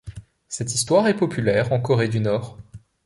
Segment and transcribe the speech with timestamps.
[0.47, 2.57] Cette histoire est populaire en Corée du Nord.